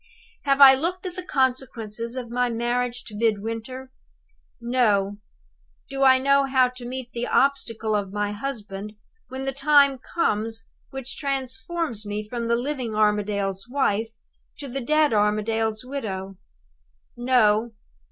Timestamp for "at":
1.05-1.15